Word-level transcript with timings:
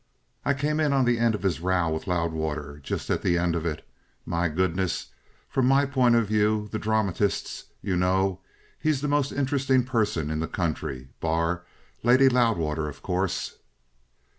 I 0.43 0.55
came 0.55 0.79
in 0.79 0.93
on 0.93 1.05
the 1.05 1.19
end 1.19 1.35
of 1.35 1.43
his 1.43 1.59
row 1.61 1.91
with 1.91 2.07
Loudwater 2.07 2.79
just 2.81 3.07
the 3.07 3.37
end 3.37 3.55
of 3.55 3.67
it 3.67 3.87
my 4.25 4.49
goodness! 4.49 5.11
From 5.47 5.67
my 5.67 5.85
point 5.85 6.15
of 6.15 6.25
view, 6.27 6.69
the 6.71 6.79
dramatist's, 6.79 7.65
you 7.83 7.95
know, 7.95 8.39
he's 8.79 9.01
the 9.01 9.07
most 9.07 9.31
interesting 9.31 9.83
person 9.83 10.31
in 10.31 10.39
the 10.39 10.47
county 10.47 11.09
bar 11.19 11.65
Lady 12.01 12.29
Loudwater, 12.29 12.89
of 12.89 13.03
course." 13.03 13.59